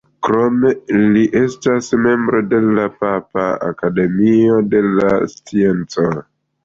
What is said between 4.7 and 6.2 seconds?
de la sciencoj.